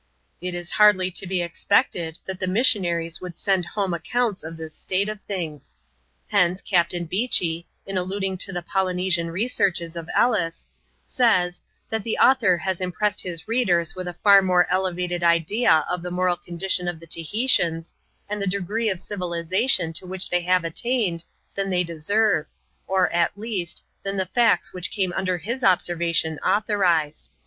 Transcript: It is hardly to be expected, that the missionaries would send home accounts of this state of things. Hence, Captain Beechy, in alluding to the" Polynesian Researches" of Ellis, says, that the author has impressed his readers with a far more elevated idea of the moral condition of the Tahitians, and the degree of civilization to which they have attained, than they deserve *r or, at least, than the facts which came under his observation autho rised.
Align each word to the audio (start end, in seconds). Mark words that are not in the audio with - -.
It 0.41 0.55
is 0.55 0.71
hardly 0.71 1.11
to 1.11 1.27
be 1.27 1.43
expected, 1.43 2.17
that 2.25 2.39
the 2.39 2.47
missionaries 2.47 3.21
would 3.21 3.37
send 3.37 3.67
home 3.67 3.93
accounts 3.93 4.43
of 4.43 4.57
this 4.57 4.73
state 4.75 5.07
of 5.07 5.21
things. 5.21 5.77
Hence, 6.27 6.59
Captain 6.63 7.05
Beechy, 7.05 7.67
in 7.85 7.99
alluding 7.99 8.39
to 8.39 8.51
the" 8.51 8.63
Polynesian 8.73 9.29
Researches" 9.29 9.95
of 9.95 10.09
Ellis, 10.15 10.67
says, 11.05 11.61
that 11.89 12.03
the 12.03 12.17
author 12.17 12.57
has 12.57 12.81
impressed 12.81 13.21
his 13.21 13.47
readers 13.47 13.93
with 13.95 14.07
a 14.07 14.15
far 14.23 14.41
more 14.41 14.65
elevated 14.71 15.23
idea 15.23 15.85
of 15.87 16.01
the 16.01 16.09
moral 16.09 16.35
condition 16.37 16.87
of 16.87 16.99
the 16.99 17.05
Tahitians, 17.05 17.93
and 18.27 18.41
the 18.41 18.47
degree 18.47 18.89
of 18.89 18.99
civilization 18.99 19.93
to 19.93 20.07
which 20.07 20.31
they 20.31 20.41
have 20.41 20.63
attained, 20.63 21.23
than 21.53 21.69
they 21.69 21.83
deserve 21.83 22.47
*r 22.89 23.03
or, 23.05 23.13
at 23.13 23.37
least, 23.37 23.83
than 24.01 24.17
the 24.17 24.25
facts 24.25 24.73
which 24.73 24.89
came 24.89 25.13
under 25.13 25.37
his 25.37 25.63
observation 25.63 26.39
autho 26.43 26.79
rised. 26.79 27.29